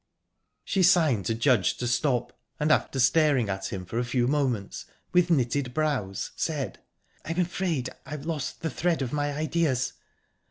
[0.63, 4.87] She signed to Judge to stop, and, after staring at him for a few moments,
[5.13, 6.79] with knitted brows, said:
[7.23, 9.93] "I'm afraid I've lost the thread of my ideas.